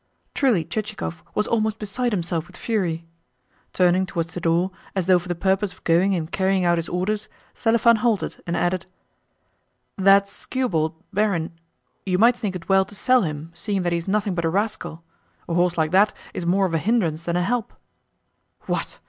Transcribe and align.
Truly 0.33 0.65
Chichikov 0.65 1.21
was 1.35 1.45
almost 1.47 1.77
beside 1.77 2.11
himself 2.11 2.47
with 2.47 2.57
fury. 2.57 3.05
Turning 3.71 4.07
towards 4.07 4.33
the 4.33 4.39
door, 4.39 4.71
as 4.95 5.05
though 5.05 5.19
for 5.19 5.27
the 5.27 5.35
purpose 5.35 5.73
of 5.73 5.83
going 5.83 6.15
and 6.15 6.31
carrying 6.31 6.65
out 6.65 6.79
his 6.79 6.89
orders, 6.89 7.29
Selifan 7.53 7.97
halted 7.97 8.41
and 8.47 8.57
added: 8.57 8.87
"That 9.99 10.27
skewbald, 10.27 10.95
barin 11.13 11.51
you 12.03 12.17
might 12.17 12.35
think 12.35 12.55
it 12.55 12.67
well 12.67 12.83
to 12.85 12.95
sell 12.95 13.21
him, 13.21 13.51
seeing 13.53 13.83
that 13.83 13.91
he 13.91 13.99
is 13.99 14.07
nothing 14.07 14.33
but 14.33 14.43
a 14.43 14.49
rascal? 14.49 15.03
A 15.47 15.53
horse 15.53 15.77
like 15.77 15.91
that 15.91 16.13
is 16.33 16.47
more 16.47 16.65
of 16.65 16.73
a 16.73 16.79
hindrance 16.79 17.21
than 17.25 17.35
a 17.35 17.43
help." 17.43 17.71
"What? 18.61 18.97